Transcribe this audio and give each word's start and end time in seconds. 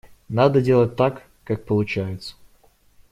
Надо 0.29 0.63
делать 0.63 0.95
так, 0.95 1.21
как 1.43 1.63
получается. 1.63 2.33